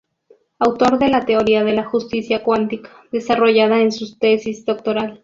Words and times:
Autor 0.57 0.97
de 0.97 1.09
la 1.09 1.27
Teoría 1.27 1.63
de 1.63 1.73
la 1.73 1.83
Justicia 1.83 2.41
Cuántica, 2.43 2.89
desarrollada 3.11 3.81
en 3.81 3.91
su 3.91 4.17
tesis 4.17 4.65
doctoral. 4.65 5.19